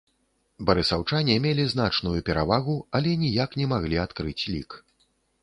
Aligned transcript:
Барысаўчане 0.69 1.35
мелі 1.43 1.65
значную 1.73 2.15
перавагу, 2.31 2.75
але 3.01 3.11
ніяк 3.27 3.49
не 3.61 3.69
маглі 3.75 4.03
адкрыць 4.07 4.37
лік. 4.55 4.71